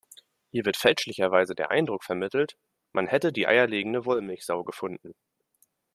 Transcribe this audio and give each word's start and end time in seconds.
Hier 0.49 0.65
wird 0.65 0.77
fälschlicherweise 0.77 1.53
der 1.53 1.69
Eindruck 1.69 2.03
vermittelt, 2.03 2.57
man 2.91 3.05
hätte 3.05 3.31
die 3.31 3.45
eierlegende 3.45 4.03
Wollmilchsau 4.03 4.63
gefunden. 4.63 5.13